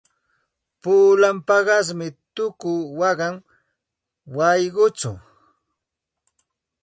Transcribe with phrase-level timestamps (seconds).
[0.81, 3.35] Pulan paqasmi tuku waqan
[4.35, 5.17] wayquchaw.